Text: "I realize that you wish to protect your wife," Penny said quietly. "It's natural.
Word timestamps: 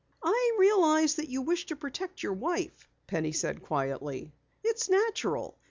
"I 0.23 0.55
realize 0.57 1.13
that 1.17 1.29
you 1.29 1.43
wish 1.43 1.67
to 1.67 1.75
protect 1.75 2.23
your 2.23 2.33
wife," 2.33 2.89
Penny 3.05 3.33
said 3.33 3.61
quietly. 3.61 4.31
"It's 4.63 4.89
natural. 4.89 5.55